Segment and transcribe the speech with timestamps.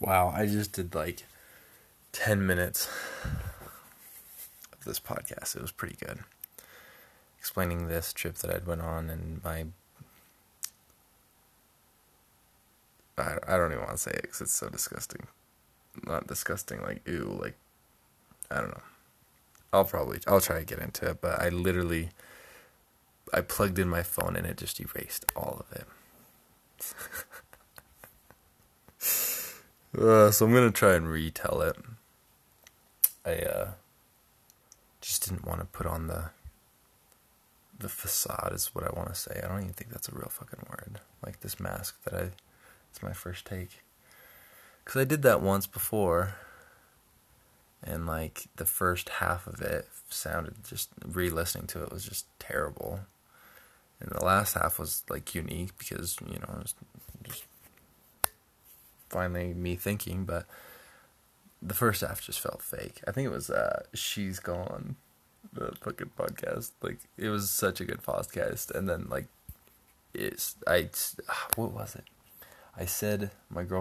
[0.00, 1.16] What I just did like
[2.14, 2.80] ten minutes
[4.86, 9.62] explaining this chip right one on and my
[16.28, 16.96] disgusting like
[23.18, 25.56] لِرلیس you waste all
[29.92, 30.66] your the sorry
[40.28, 40.62] فخٕر
[41.22, 42.14] like this math
[43.02, 43.68] my first think
[45.10, 46.16] did the once before
[47.86, 50.50] and like the first half of them
[51.14, 52.88] we losing just here بو
[53.98, 56.08] and the last half was like unique because
[59.10, 60.24] final me thinking
[61.62, 62.04] the first
[62.42, 62.58] go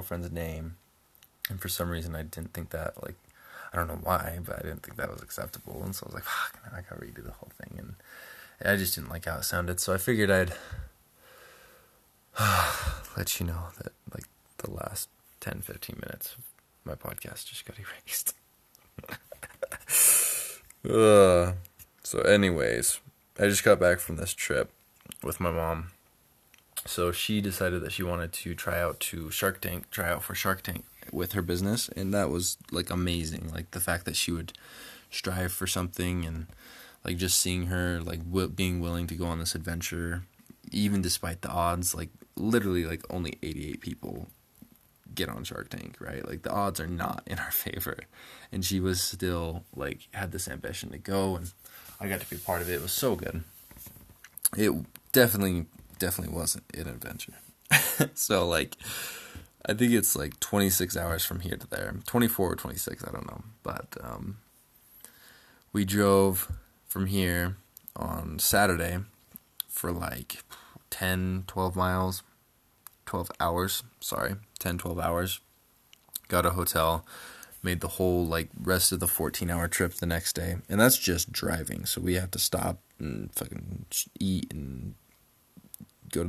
[0.07, 0.63] friends name
[1.61, 2.15] for some reason
[9.81, 10.29] سُہ فِکِٹ
[15.41, 16.43] 10-15 minutes of
[16.83, 17.77] my podcast just got
[20.87, 21.53] erased.
[22.03, 22.99] So anyways,
[23.37, 24.71] I just got back from this trip
[25.23, 25.91] with my mom.
[26.85, 31.89] So she decided that she wanted to try out for Shark Tank with her business,
[31.89, 33.51] and that was like amazing.
[33.53, 34.53] Like the fact that she would
[35.11, 36.47] strive for something, and
[37.03, 38.21] like just seeing her like
[38.55, 40.23] being willing to go on this adventure,
[40.71, 41.93] even despite the odds.
[41.93, 44.27] Like literally, like only 88 people
[45.19, 47.99] شینٛک like the out and نا in favourite
[48.51, 49.23] in cheese is sit
[49.79, 50.59] like hit the same
[56.99, 57.33] patient
[58.17, 58.71] so like
[59.69, 61.67] I think it's like twenty six hours from here to
[62.11, 63.97] twenty four twenty six hour نا but
[65.73, 66.13] we do
[66.91, 67.45] from here
[68.07, 68.93] on Saturday
[69.77, 70.29] from like
[70.91, 72.21] ten twelve miles
[73.09, 73.75] twelve hours
[74.09, 74.33] sorry
[74.63, 75.31] ten twelve hours
[76.31, 76.91] کَر ہو سل
[77.65, 78.17] make the whole
[78.69, 82.13] rest is the fourteen hour trip the next time in as just driving so we
[82.17, 82.75] have to staff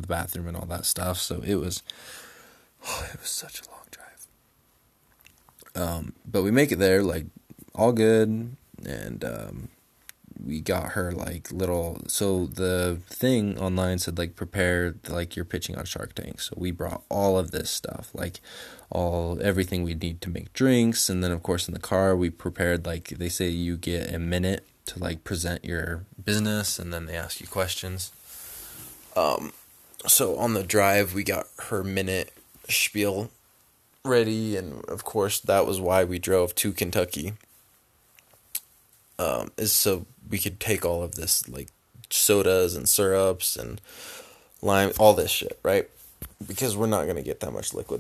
[0.37, 0.69] bathroom in all
[1.03, 1.77] داف so it was
[2.85, 7.25] was long drive we make either like
[7.81, 9.25] oh گینڈ
[10.45, 15.77] we got her like little, so the thing online said like prepare like you're pitching
[15.77, 16.41] on Shark Tank.
[16.41, 18.41] So we brought all of this stuff, like
[18.93, 22.87] everything we need to make drinks, and then of course in the car we prepared,
[22.87, 27.17] like they say you get a minute to like present your business and then they
[27.17, 28.13] ask you questions.
[29.17, 29.53] Um,
[30.07, 32.33] so on the drive we got her minute
[32.69, 33.31] spiel
[34.05, 37.35] ready, and of course that was why we drove to Kentucky.
[39.21, 39.53] بہٕ
[40.31, 41.17] کیاہ ووٚن
[46.89, 47.97] نہٕ اَگر تَمہِ لُکو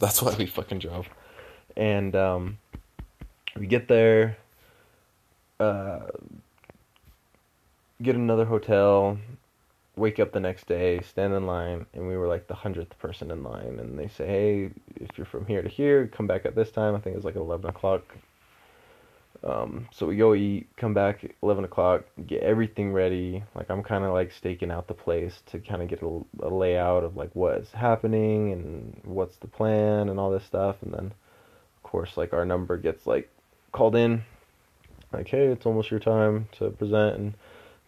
[0.00, 0.24] تَتھ
[0.56, 1.02] پَکٕنۍ job
[1.80, 2.14] and
[8.06, 8.70] گِریندر ہُٹھ
[10.00, 10.78] wake up next day
[11.24, 11.80] in line
[12.32, 16.94] like the hundred percent in line اِنسان from here here come back at this time
[17.02, 18.04] thing is like eleven o'clock
[19.98, 20.48] so you E
[20.80, 24.86] come back eleven clock گے everything very like I'm کیٚنا like stay can have
[24.88, 25.34] the place
[25.92, 26.02] get
[26.62, 28.62] لے hour like what is happening in
[29.16, 31.08] what is the plan in all داف then
[31.90, 33.26] course like our number gets like
[33.76, 34.12] call in
[35.64, 36.64] ژومُت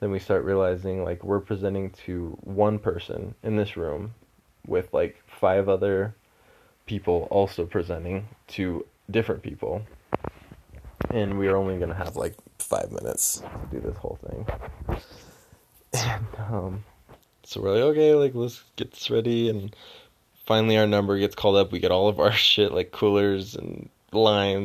[0.00, 0.04] the
[0.60, 2.22] وایزِنٛگ like were praising to
[2.59, 4.04] one person in this room
[4.74, 5.97] with like five other
[6.86, 8.18] people also praising
[8.50, 8.72] to
[9.16, 9.72] different people
[11.16, 12.34] and we are gonna have like
[12.71, 13.03] five minute
[18.21, 19.39] like what's ready
[20.48, 23.18] final year number gets call the wait all like cool
[23.59, 23.84] in
[24.24, 24.65] lime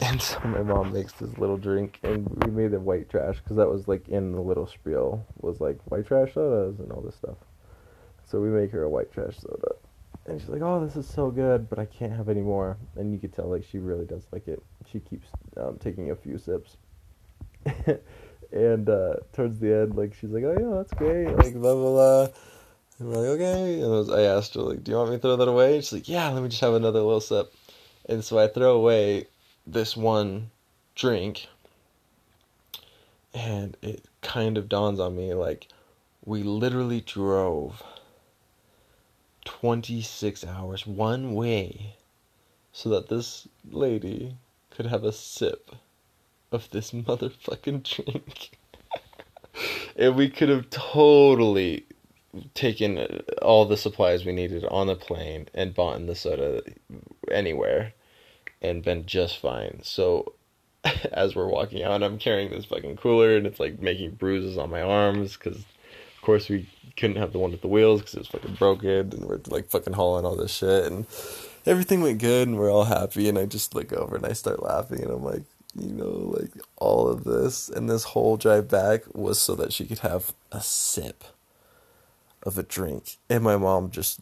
[0.00, 3.56] And so my mom makes this little drink, and we made it white trash, because
[3.56, 7.14] that was, like, in the little spiel, was, like, white trash sodas and all this
[7.14, 7.36] stuff.
[8.30, 9.76] So we make her a white trash soda.
[10.26, 12.76] And she's like, oh, this is so good, but I can't have any more.
[12.96, 14.62] And you could tell, like, she really does like it.
[14.90, 16.76] She keeps um, taking a few sips.
[18.52, 21.26] and uh, towards the end, like, she's like, oh, yeah, that's great.
[21.28, 22.28] Like, blah, blah, blah.
[22.98, 23.74] And we're like, okay.
[23.80, 25.76] And I, was, I asked her, like, do you want me to throw that away?
[25.76, 27.54] And she's like, yeah, let me just have another little sip.
[28.08, 29.28] And so I throw away
[29.68, 30.26] this one
[30.94, 31.38] towing
[33.34, 33.76] and
[34.22, 35.60] kind of dance uh may like
[36.28, 37.70] we literally to
[39.50, 41.58] twenty six hours one way
[42.76, 43.26] so that this
[43.82, 44.18] lorry
[44.76, 45.10] کِر have
[45.40, 45.62] dip
[46.54, 48.18] of this mother پَکنِی
[52.54, 52.92] تھیک in
[53.50, 56.18] all the سفایِز we need it on دِل and
[57.60, 57.82] anywhere
[58.66, 60.04] can can just fine so
[60.82, 62.66] as per walking like making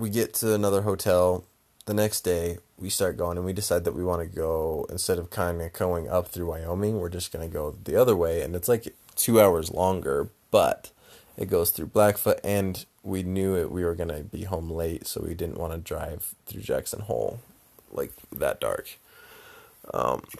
[0.00, 1.38] we get another hotel
[1.88, 2.34] the next day
[2.82, 4.54] wait go want go
[4.92, 6.54] اِنفانٛگ up through
[8.00, 10.18] other way it is longer
[10.52, 10.80] but
[11.38, 12.72] it goes through black fend
[13.10, 16.16] we never we your کینیک be home لے so we didn't want drive
[16.46, 17.20] through Jacks and how
[17.96, 18.10] like
[18.40, 18.76] better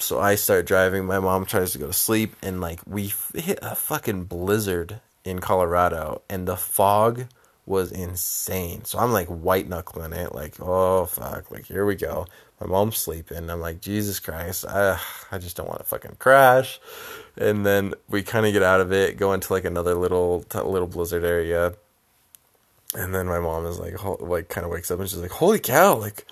[0.07, 1.67] so I start driving my mom چھُ
[2.05, 3.07] sleep and like we
[4.11, 4.87] fucking blizzard
[5.29, 5.87] in کوڑا
[6.33, 7.13] in the fog
[7.67, 8.85] was insane.
[8.85, 12.27] So I'm like white knuckling it, like, oh fuck, like here we go.
[12.61, 13.51] My mom's sleeping.
[13.51, 14.99] I'm like, Jesus Christ, I,
[15.31, 16.81] I just don't want to fucking crash.
[17.37, 20.87] And then we kind of get out of it, go into like another little little
[20.87, 21.75] blizzard area.
[22.95, 25.59] And then my mom is like, like kind of wakes up and she's like, holy
[25.59, 26.25] cow, like,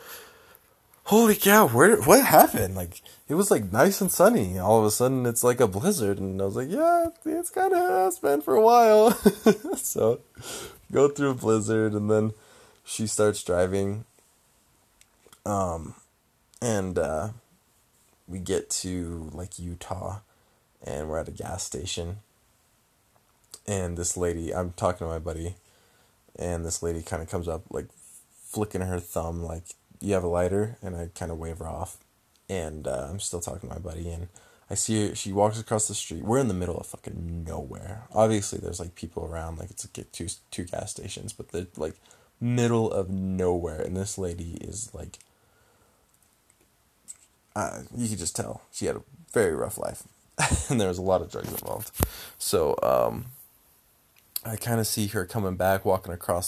[1.03, 2.77] holy cow, where what happened?
[2.77, 4.57] Like it was like nice and sunny.
[4.61, 7.75] All of a sudden it's like a blizzard, and I was like, yeah, it's kind
[7.75, 9.11] of has been for a while.
[9.79, 10.21] so.
[12.87, 13.69] She سٹراڈ
[18.29, 19.97] we get you like you ٹھا
[20.87, 22.09] and what gas station
[23.71, 25.51] and this lorry أمۍ ٹھاک نہٕ ماے برٕے
[26.43, 27.65] and this لٔری کھٮ۪نُک کھمز like
[28.59, 29.63] لُکن ہر تام like
[30.09, 30.65] ییٚلہٕ وایِرٕ
[31.17, 31.91] کھینُک ویور آف
[32.53, 32.85] اینٛڈ
[33.21, 34.25] چھِ ژھۄٹھ نہٕ ماے بٔرٕنۍ
[34.71, 40.75] مِرول آف نو ویر آو سۭتۍ لایِک پیٖپل ویم like
[41.79, 41.95] like
[42.41, 45.17] مِرول no where this lorry is like
[48.21, 48.97] just have sheer
[49.35, 50.03] very of life
[52.41, 52.61] so
[54.45, 56.39] back وٕزور چھُ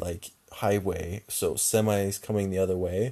[0.04, 0.24] like
[0.84, 3.10] highway so semi is coming near the way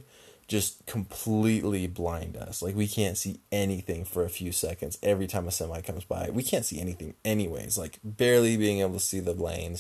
[0.51, 3.29] just completely blind حظ like we can see
[3.85, 7.11] anything for a few seconds every times semi came by we can see anything
[7.51, 9.75] anyways like barely being able see the blind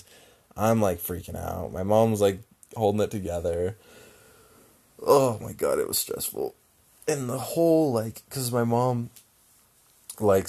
[0.63, 1.19] I am like free
[1.73, 2.37] my mom like
[2.77, 3.67] hall get together
[7.11, 8.97] in the whole like it is my mom
[10.29, 10.47] like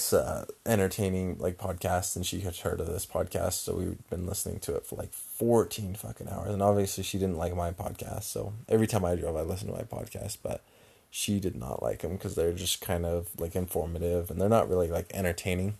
[0.69, 1.57] entertaining like
[3.33, 5.13] podcast like
[5.43, 6.53] 14 fucking hours.
[6.53, 9.73] And obviously she didn't like my podcast, so every time I drove I listen to
[9.73, 10.63] my podcast, but
[11.09, 14.69] she did not like them because they're just kind of like informative and they're not
[14.69, 15.73] really like entertaining,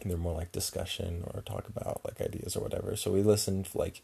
[0.00, 2.96] and they're more like discussion or talk about like ideas or whatever.
[2.96, 4.00] So we listened like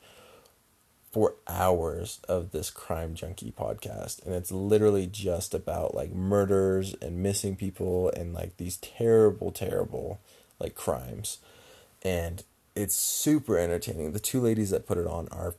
[1.10, 7.22] for hours of this Crime Junkie podcast, and it's literally just about like murders and
[7.22, 8.76] missing people and like these
[9.38, 10.18] terrible
[10.60, 11.38] like crimes.
[12.02, 12.40] And
[12.74, 14.12] it's super entertaining.
[14.12, 15.54] The two ladies that put it on are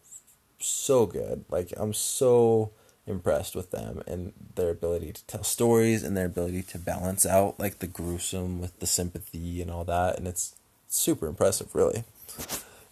[0.60, 1.46] so good.
[1.50, 2.72] Like, I'm so
[3.06, 7.60] impressed with them and their ability to tell stories and their ability to balance out,
[7.60, 10.18] like, the gruesome with the sympathy and all that.
[10.18, 10.56] And it's
[10.88, 12.04] super impressive, really.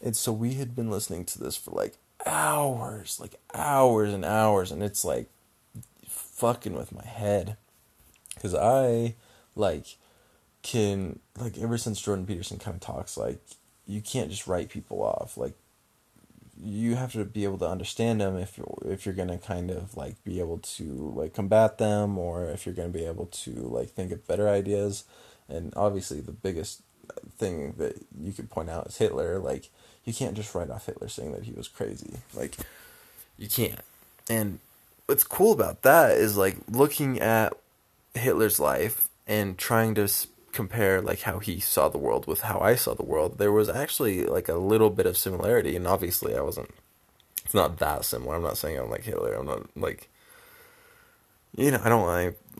[0.03, 3.19] And so we had been listening to this for, like, hours
[3.59, 4.71] and hours.
[4.71, 5.29] And it's, like,
[6.07, 7.57] fucking with my head.
[8.35, 9.15] Because I,
[9.55, 9.95] like,
[10.61, 13.41] can, like, ever since Jordan Peterson kind of talks, like,
[13.87, 15.37] you can't just write people off.
[15.37, 15.53] Like,
[16.61, 20.23] you have to be able to understand them if you're going to kind of, like,
[20.23, 23.89] be able to, like, combat them, or if you're going to be able to, like,
[23.89, 25.03] think of better ideas.
[25.49, 26.81] And obviously the biggest
[27.37, 29.39] thing that you could point out is Hitler.
[29.39, 29.69] Like,
[30.05, 32.17] you can't just write off Hitler saying that he was crazy.
[32.33, 32.57] Like,
[33.37, 33.79] you can't.
[34.29, 34.59] And
[35.07, 37.53] what's cool about that is, like, looking at
[38.13, 40.11] Hitler's life and trying to
[40.53, 44.49] compare like how he saw world with how I saw the world actually like
[45.85, 46.57] ناف لیز
[47.55, 48.45] نا دِوان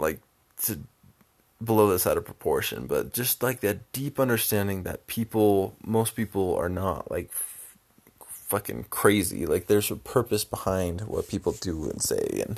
[0.01, 0.19] like
[0.67, 0.69] اِنس
[1.69, 7.29] بٕلزورشن but just like the deep understanding that people most people are نا like
[8.49, 12.53] fuck in crazy like their are شُ purpose behind people to win see in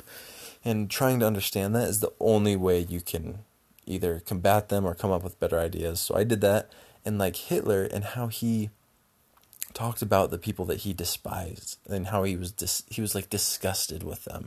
[0.64, 3.30] and trying to understand that is the only way you can
[3.86, 4.82] اِ دَر کھ پَتہٕ
[5.38, 6.64] پٮ۪ٹھ this so I did that
[7.04, 8.54] and like Hitler and how he
[9.76, 14.00] thought about the people they despise and how he was this he was like disgusted
[14.08, 14.46] with them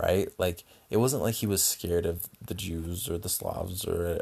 [0.00, 0.58] right like
[0.94, 4.18] is not he was scared of the Jews the suffer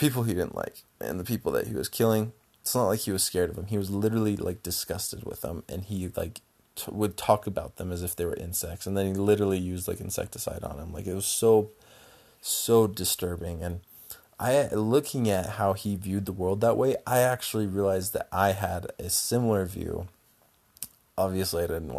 [0.00, 2.26] people like and people I was killing
[2.74, 6.36] no he's scared he was literally like disgusted with them and how like
[6.88, 10.48] with add them is of the word insect in لِرلی uses the insects
[12.62, 13.78] so disturbing and
[14.44, 15.26] I looking
[15.58, 15.92] how he
[16.38, 20.00] view the way آیچُلی realize the I had a similar view
[21.20, 21.92] obviously realize the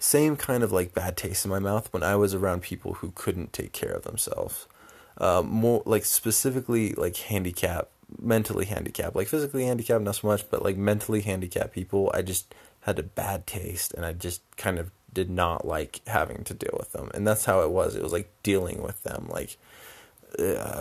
[0.00, 0.32] same
[1.52, 1.94] of like
[5.44, 7.14] مو like specifically like
[7.62, 7.88] handicap
[8.28, 12.54] mentally handicap like physically handicap نَس منٛز like mentally handicap he پو adjust
[12.88, 13.00] hate
[14.04, 17.96] adjust kind of ڈِٹ not like having to deal with them in this has was
[18.12, 19.50] like dealing with them like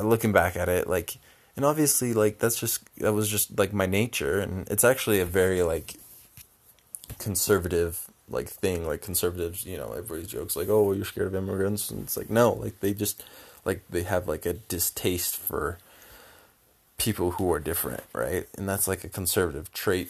[0.09, 1.11] looking back ایریک
[1.57, 4.29] in obviously like that that was just like my nature
[4.69, 5.87] it actually a very like
[7.23, 7.89] conservative
[8.33, 9.77] like thing like conservative
[12.37, 13.17] no like دِسٹ
[13.65, 14.19] like the Hai
[15.01, 15.71] distaste for
[17.03, 18.15] people who are different
[18.67, 20.03] not like a conservative tree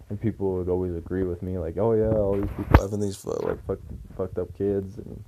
[0.10, 3.26] and people would always agree with me, like, oh, yeah, all these people having these,
[3.26, 3.82] like, fucked,
[4.16, 5.24] fucked up kids, and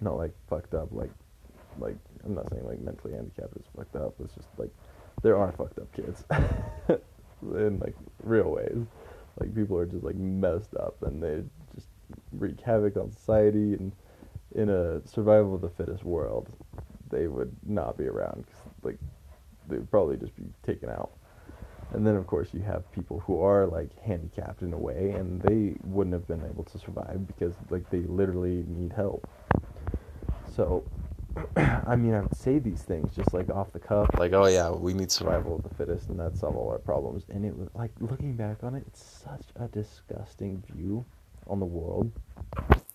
[0.00, 1.10] not, like, fucked up, like,
[1.78, 4.70] like, I'm not saying, like, mentally handicapped is fucked up, it's just, like,
[5.22, 6.24] there are fucked up kids,
[7.42, 8.84] in, like, real ways,
[9.40, 11.42] like, people are just, like, messed up, and they
[11.74, 11.88] just
[12.32, 13.92] wreak havoc on society, and
[14.54, 16.48] in a survival of the fittest world,
[17.10, 18.98] they would not be around, cause, like,
[19.66, 21.12] they would probably just be taken out,
[21.90, 22.04] so you
[22.66, 23.90] have people who are like
[24.34, 25.48] kept اِنڈٕل
[26.04, 26.58] need
[28.98, 29.16] how
[30.56, 30.80] so
[31.86, 31.96] I
[32.36, 32.58] see
[36.54, 36.98] world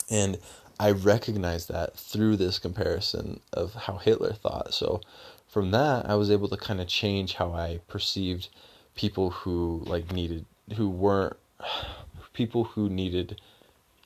[0.10, 0.36] and
[0.84, 3.28] I recognize that through this comparison
[3.88, 4.92] how ہیل اِتھ آ so
[5.54, 8.38] from that I was able to eight change how I perceive
[9.00, 9.28] people
[10.80, 11.28] ہوٗر
[12.34, 13.30] people who needed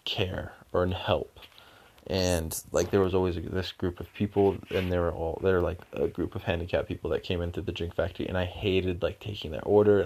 [0.07, 0.37] care
[0.73, 1.39] or help
[2.11, 5.79] and like there was always this group of people add never all دَر like
[6.17, 9.51] group of ہین کی people like came in to drink فیٹری and I Harry thinking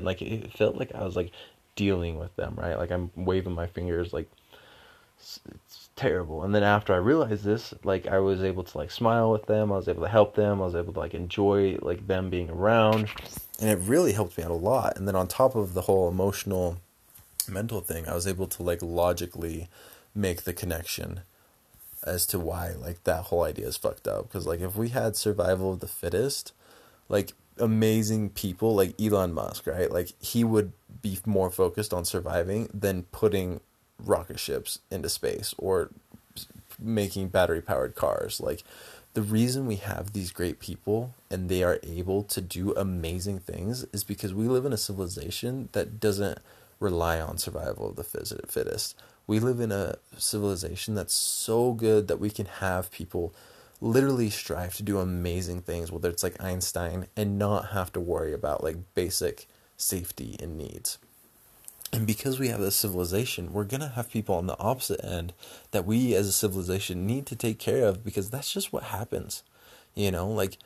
[0.05, 0.23] like
[0.57, 1.29] feel like like
[1.75, 2.39] ٹیوٗلِنٛگ وٕچھ
[2.79, 4.27] like um why to my fingers like
[6.01, 9.51] realize this like I was able smile
[10.13, 10.63] help them
[10.99, 13.07] like enjoy like them being round
[13.89, 16.69] really help line then top of the whole موشنو
[17.55, 19.59] مینٹو thing آز able to like logically
[20.23, 21.11] make the connection
[22.09, 26.45] as to why like the whole because like we had survive the فیریسٹ
[27.11, 27.31] like
[27.61, 30.67] amazing people like Elon Musk like he would
[31.01, 33.57] be more focused on surviving than فرِنٛگ
[34.05, 35.89] rocket ships into space or
[36.79, 38.41] making battery-powered cars.
[38.41, 38.63] Like,
[39.13, 43.85] the reason we have these great people and they are able to do amazing things
[43.93, 46.39] is because we live in a civilization that doesn't
[46.79, 48.95] rely on survival of the fittest.
[49.27, 53.33] We live in a civilization that's so good that we can have people
[53.79, 58.33] literally strive to do amazing things, whether it's like Einstein, and not have to worry
[58.33, 60.97] about like basic safety and needs.
[61.93, 65.33] And because we have this civilization, we're going to have people on the opposite end
[65.71, 69.43] that we as a civilization need to take care of, because that's just what happens.
[69.93, 70.57] You know, like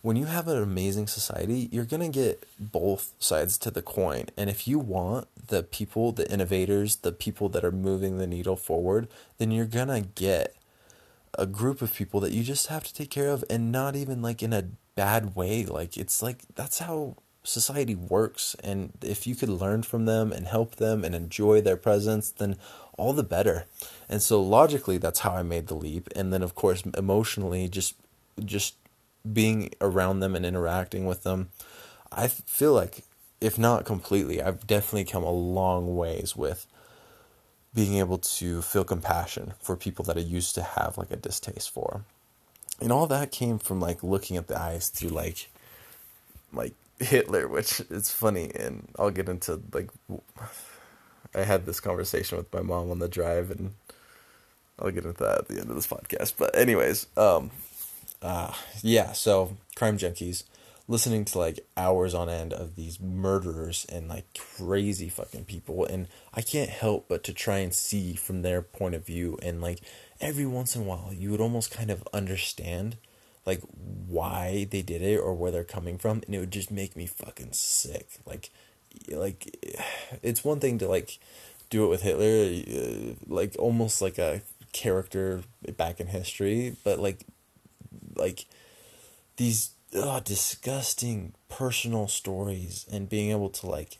[0.00, 4.26] when you have an amazing society, you're going to get both sides to the coin.
[4.38, 8.56] And if you want the people, the innovators, the people that are moving the needle
[8.56, 10.56] forward, then you're going to get
[11.38, 14.22] a group of people that you just have to take care of, and not even
[14.22, 15.66] like in a bad way.
[15.66, 20.46] Like, it's like, that's how society works, and if you could learn from them and
[20.46, 22.56] help them and enjoy their presence, then
[22.98, 23.66] all the better.
[24.08, 26.08] And so logically, that's how I made the leap.
[26.14, 28.74] And then, of course, emotionally, just
[29.30, 31.48] being around them and interacting with them,
[32.12, 33.04] I feel like,
[33.40, 36.66] if not completely, I've definitely come a long ways with
[37.72, 41.70] being able to feel compassion for people that I used to have like a distaste
[41.70, 42.02] for.
[42.80, 49.50] And all that came from like looking at the eyes through like it's فَنگر اِنس
[51.70, 53.44] as conversation the drive
[54.78, 55.26] اِنگَرِ
[56.52, 56.98] anyways
[58.82, 59.28] yes
[59.76, 60.42] crime چَنکیز
[60.90, 66.04] listening like hours on the end of these murderers and like فرٛیزِ for people in
[66.36, 69.78] I can help to try and see from their point of view and like
[70.22, 72.94] every once and وا you روموس kind of understand
[73.50, 73.62] like
[74.06, 77.06] why they did it or where they're coming from, and it would just make me
[77.06, 78.08] fucking sick.
[78.24, 78.50] Like
[80.22, 81.18] it's one thing to like
[81.68, 82.46] do it with Hitler,
[82.80, 85.42] uh, like almost like a character
[85.76, 87.26] back in history, but like
[89.36, 93.96] these uh, disgusting personal stories and being able to like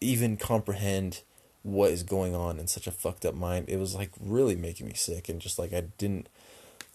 [0.00, 1.20] even comprehend
[1.62, 4.86] what is going on in such a fucked up mind, it was like really making
[4.86, 5.28] me sick.
[5.28, 6.24] And just like I didn't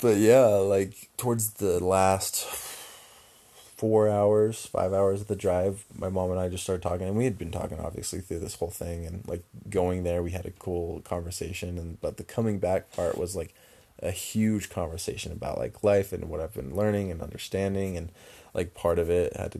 [0.00, 2.34] تہٕ لَک thought the last
[3.80, 8.04] four hours five hours the drive my مامنایِس ٹھاکٕنۍ اُمیٖر بِن ٹھاک آفِک
[9.74, 13.50] going there we had a cool conversation اِنٹ coming back for was like
[14.02, 18.06] a huge conversation like life in what have learning and understanding in
[18.54, 19.56] like فارے ہیٚتھ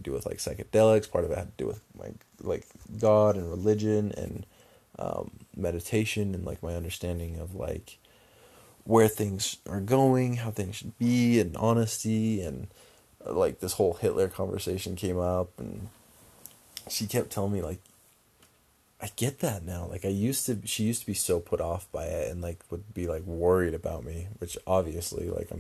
[2.01, 2.17] like
[2.49, 2.65] like
[3.03, 4.41] God engine and
[5.63, 7.87] meditation in like my understanding have like
[8.93, 12.61] where things are going have things peace and honesty and
[13.39, 15.65] like this whole Hitler conversation کھے مےٚ
[16.95, 17.79] سُہ کھے تھوٚو مےٚ like
[19.03, 19.43] I کیٚتھ
[20.81, 21.83] یُس بیٚو فُٹ آف
[22.41, 22.59] لایِک
[24.69, 25.51] وٲلڈِیَسلی لایِک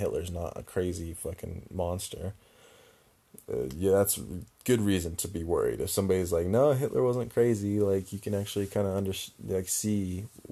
[0.00, 1.40] ہِٹلَر اِز نا خریٖضی fake
[1.82, 2.26] monster
[4.68, 7.42] good reason to be were them but is like نا ہیل اوزن خرا
[7.88, 9.12] like you can actually کَنڈر
[9.52, 9.94] like see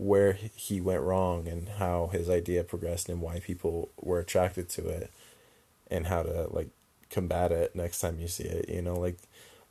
[0.09, 0.31] where
[0.71, 3.75] he وی رنٛگ and how has I D progress نم واے people
[4.09, 4.61] were اٹر
[5.93, 6.69] اینٛڈ ہیٚو ا لایک
[7.15, 8.45] کم باڈ اٮ۪کس time you see
[8.87, 9.17] no like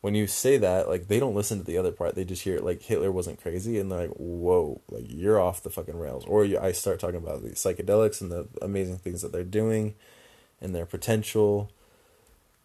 [0.04, 1.68] وۄنۍ یوٗ سے دیٹ لایک دِلو سۭتۍ
[2.14, 4.74] دٔے ڈِش لایک ہیل اوزن خر ان وَ
[5.26, 5.98] یر آف تھَگن
[6.30, 7.00] اور یوٗ اَسہِ
[7.62, 8.32] سایک ڈیلکن
[8.66, 9.90] امیزِنٛگ تھِنٛگ ار دوِنٛگ
[10.64, 11.28] ان پرتھینس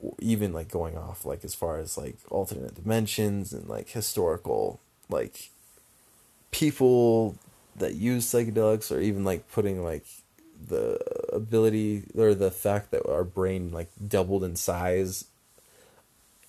[0.03, 4.65] اِ وِن لایِک گوٚو of like is for like آلتھ mention in like historical
[5.15, 5.35] like
[6.59, 6.89] فیٖفو
[7.81, 8.79] the use سکیڈاگ
[9.27, 10.05] لایِک فرینٛگ لایک
[10.71, 12.89] دَ بری the fact
[13.37, 15.11] brain like double in size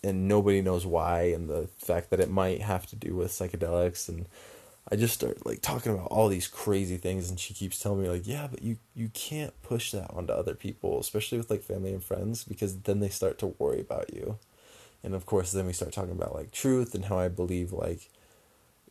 [0.03, 1.53] and no بٔڑۍ knows why in the
[1.87, 4.23] fact the my have to ڈِو with سکڈاگٕس اِنڈ
[4.89, 8.09] I just start like talking about all these crazy things, and she keeps telling me
[8.09, 12.03] like, yeah, but you can't push that onto other people, especially with like family and
[12.03, 14.37] friends, because then they start to worry about you.
[15.03, 18.09] And of course, then we start talking about like truth and how I believe like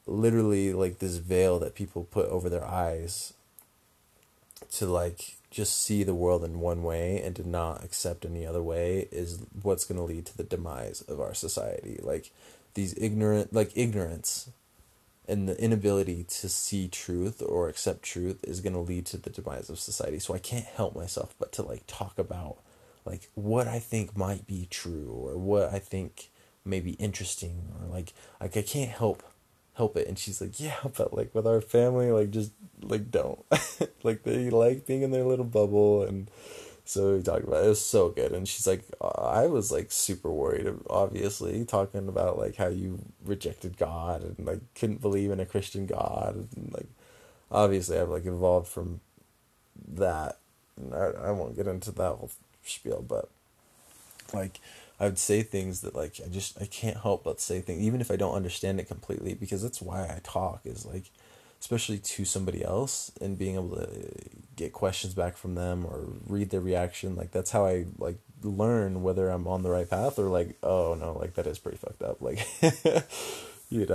[0.07, 3.33] literally like this veil that people put over their eyes
[4.73, 8.63] to like just see the world in one way and to not accept any other
[8.63, 11.99] way is what's going to lead to the demise of our society.
[12.03, 12.33] Like
[12.77, 14.51] ignorance
[15.29, 19.07] in in bill ریٖٹ سٕس سیٖٹ چھُ یوٗت اور accept چھُ یُتھ أسۍ گِنٛدو لیٖڈ
[19.07, 22.53] چھِ ساری سو آی کینٛہہ help my like talk about how
[23.07, 24.89] like وور آی تھِنٛک ماے بیٖٹ چھُ
[25.49, 26.17] where I think
[26.75, 27.57] may be interesting
[27.93, 28.09] like
[28.43, 29.23] I کے کینٛہہ help
[29.81, 29.99] help
[36.93, 38.23] so thought
[39.01, 41.75] I was like see provided obvious like
[42.61, 42.97] how you
[43.29, 46.33] rejected car like a question car
[46.73, 46.87] like
[47.61, 47.91] obvious
[48.43, 48.97] walk from
[49.97, 50.91] the
[51.97, 53.15] دۄپ
[54.35, 54.53] like
[55.03, 59.83] at see things like see things even if I don't understand in completely because it's
[59.87, 61.07] why hawk is like
[61.61, 62.01] specially
[62.45, 62.63] ball
[63.25, 63.37] in
[64.59, 65.81] ki questions back from them
[66.33, 69.69] with the reaction like that have I like lore weather
[70.29, 71.59] like like that is
[72.23, 73.91] like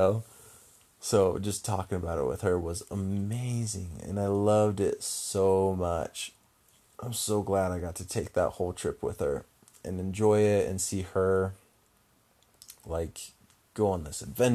[1.09, 6.15] so this air weather was amazing and I love do much
[7.03, 9.27] I'm so cool took the whole trip weather
[9.83, 10.31] and enjoy
[10.69, 11.03] in sea
[12.91, 13.13] like
[13.75, 14.47] queue on there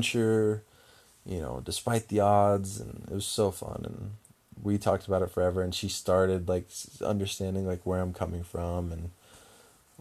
[4.64, 6.64] we there favourite she started it like
[7.08, 9.04] understanding like we am coming from in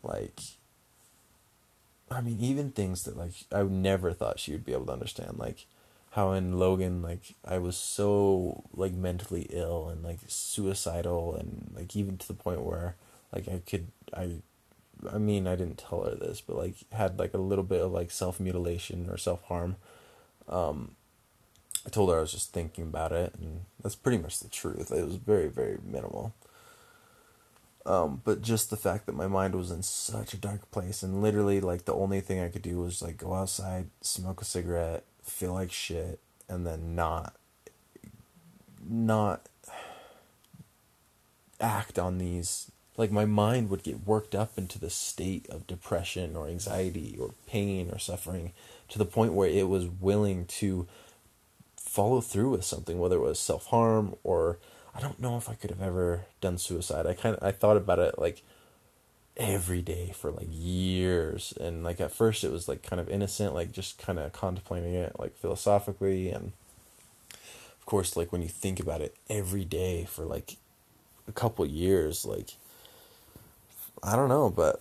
[0.07, 0.33] like
[2.13, 5.57] I mean even things like I would never thought show people understand like
[6.17, 8.11] who in love in like I was so
[8.79, 12.87] like mentally ill like suicide on like even to the point where
[13.33, 14.29] like I kid I
[15.25, 17.11] mean I didn't hover this like hate
[17.71, 19.71] like save me relation self harm
[21.91, 22.53] just
[28.81, 29.73] fact my mind rose
[30.41, 32.83] dark entirely like the only
[34.13, 35.03] smoke cigarette
[35.39, 36.67] flagship and
[36.97, 37.23] نا
[39.07, 39.19] نا
[41.67, 42.49] act on needs
[42.97, 47.13] like my mind would get work up in to the state of depression or anxiety
[47.19, 50.43] or pain or suffering a was willing
[51.95, 53.69] follow through something whether وازمَر
[56.41, 57.79] ten سوٗز I tore
[58.23, 58.35] لَگ
[59.41, 63.71] every day for like years and like I first was لَگ کھین if instant like
[63.75, 64.01] just
[64.35, 65.89] phone like philosophy
[67.89, 68.95] course like one you think but
[69.33, 70.47] every day for like
[71.39, 72.47] couple years like
[74.13, 74.27] or
[74.57, 74.71] be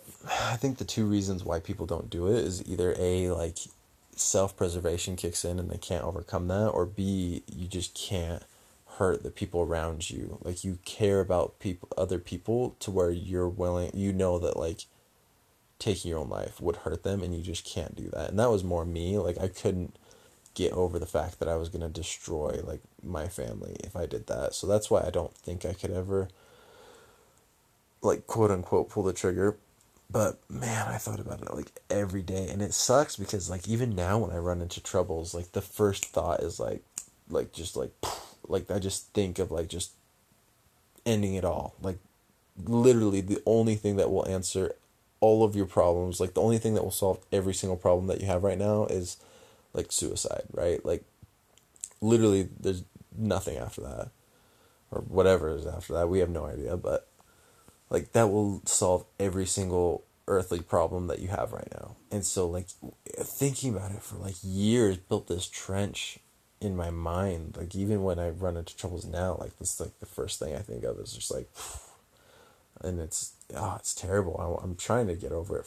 [0.61, 3.59] think the through reasons why people don't do is either a like
[4.16, 7.11] self preservation cake سٲنۍ نہٕ کھیٚن over کَم نہ or be
[7.48, 13.09] you just kind the people around you like you care about people other people ٹُوَر
[13.31, 13.46] your
[14.03, 14.79] you know the like
[15.85, 18.62] take your life would her time and you just کھیٚن D you that now was
[18.70, 22.81] more me like I کھے over the factor I was gonna destroy like
[23.14, 26.22] my family if I did that so that's why I don't think I could ever
[28.07, 29.50] like کھورَن کھو فُلگَر
[30.14, 33.97] But man, I thought about it like every day, and it sucks because like even
[33.97, 36.85] now when I run into troubles, like the first thought is like
[37.35, 39.90] I just think of like just
[41.05, 41.75] ending it all.
[41.83, 41.99] Like
[42.64, 44.77] literally the only thing that will answer
[45.18, 48.20] all of your problems, like the only thing that will solve every single problem that
[48.20, 49.16] you have right now is
[49.73, 50.87] like suicide, right?
[50.87, 51.03] Like
[52.01, 52.85] literally there's
[53.18, 54.11] nothing after that,
[54.92, 56.09] or whatever is after that.
[56.09, 57.03] We have no idea, but
[57.90, 62.42] لَگ the whole سال every thing oh أتھ problem the you have row in so
[62.53, 66.01] like think heat like year پتہٕ is trench
[66.64, 69.73] in my mind like even when I want it suppose neck this
[70.14, 70.85] first تہِ I think
[71.33, 71.47] like
[72.88, 75.05] in it's boom shy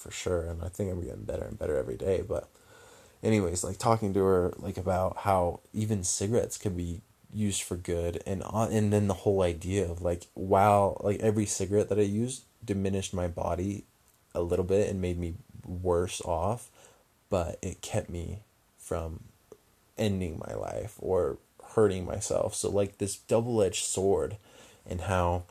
[0.02, 1.82] fresher and I think I'm game better better
[2.28, 2.56] but
[3.22, 6.82] a is like talking ٹویر like up who how even cigarettes ki be
[7.38, 10.06] used for good, and then the whole idea of
[11.20, 13.86] every cigarette that I used diminished my body
[14.34, 16.70] a little bit and made me worse off,
[17.30, 18.40] but it kept me
[18.80, 19.22] from
[19.98, 21.38] ending my life or
[21.76, 22.56] hurting myself.
[22.56, 24.38] So this double-edged sword,
[24.86, 25.44] and how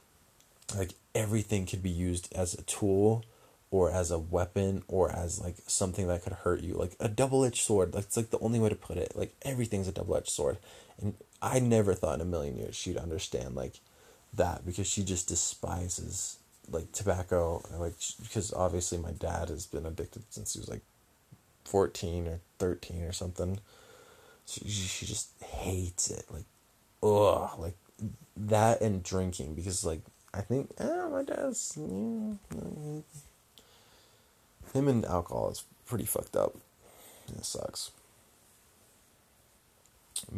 [1.14, 3.24] everything could be used as a tool
[3.70, 7.92] or as a weapon or as something that could hurt you, a double-edged sword.
[7.92, 9.14] That's the only way to put it.
[9.42, 10.58] Everything's a double-edged sword,
[11.00, 11.16] and
[11.52, 13.72] آیبَر though she'd understand like
[14.38, 15.98] that because she just spies
[16.72, 17.32] like ژٕ بہٕ
[19.52, 20.74] ہیٚکو
[21.66, 22.26] fourteen
[22.58, 23.54] thirteen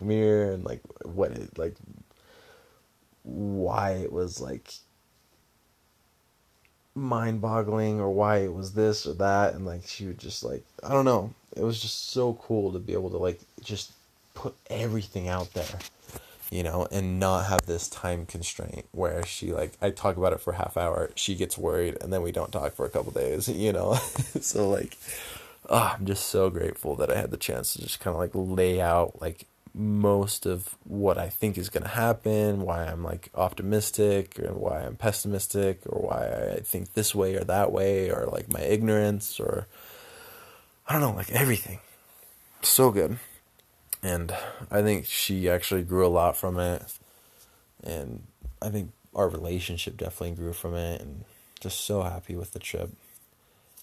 [0.00, 0.56] view
[1.18, 1.78] like
[3.24, 4.66] why was like
[6.98, 13.90] why was this that like she just like so cool like just
[14.40, 15.30] for every thing
[16.64, 21.38] now have this time کِنۍ why she like talk bar for half an hour she
[21.40, 23.16] گژھِ talk ٹوٹ
[28.58, 29.42] I oh like
[29.74, 34.80] most of what I think is going to happen, why I'm like optimistic or why
[34.80, 39.38] I'm pessimistic or why I think this way or that way, or like my ignorance,
[39.38, 39.66] or
[40.88, 41.80] I don't know, like everything.
[42.62, 43.18] So good.
[44.02, 44.34] And
[44.70, 46.82] I think she actually grew a lot from it.
[47.82, 48.22] And
[48.62, 51.24] I think our relationship definitely grew from it, and
[51.60, 52.90] just so happy with the trip.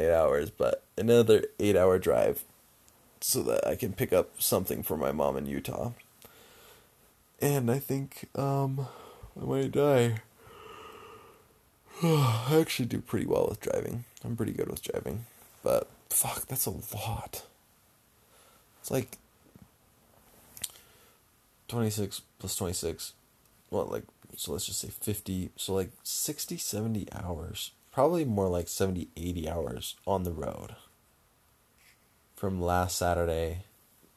[1.58, 2.32] at our drive
[3.24, 5.92] so that I can pick up something from mom in you ٹاین
[12.26, 13.98] تُہۍ free واپَس driving
[16.18, 16.52] فریوسگ
[16.94, 17.32] fought
[18.92, 19.06] like
[21.72, 23.14] 26 plus 26,
[23.70, 24.02] well, like,
[24.36, 29.48] so let's just say 50, so like 60, 70 hours, probably more like 70, 80
[29.48, 30.74] hours on the road
[32.36, 33.60] from last Saturday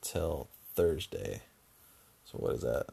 [0.01, 1.43] till Thursday.
[2.25, 2.87] So what is that?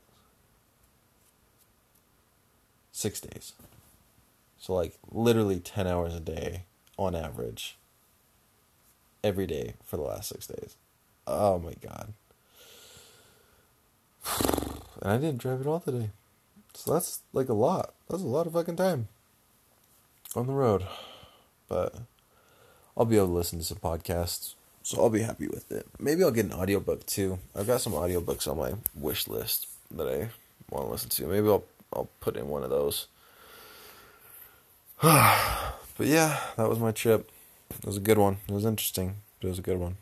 [2.92, 3.54] 6 days.
[4.60, 7.78] So like literally 10 hours a day on average
[9.24, 10.76] every day for the last 6 days.
[11.26, 12.10] Oh my God.
[15.00, 16.10] and I didn't drive at all today.
[16.74, 17.94] So that's like a lot.
[18.08, 19.08] That's a lot of fucking time
[20.34, 20.86] on the road.
[21.68, 21.94] But
[22.96, 24.54] I'll be able to listen to some podcasts.
[24.82, 25.86] So I'll be happy with it.
[25.98, 27.38] Maybe I'll get an audiobook too.
[27.54, 30.30] I've got some audiobooks on my wish list that I
[30.70, 31.26] want to listen to.
[31.26, 33.06] Maybe I'll I'll put in one of those.
[35.02, 37.30] but yeah, that was my trip.
[37.78, 38.38] It was a good one.
[38.48, 39.16] It was interesting.
[39.40, 39.96] But it was a good one.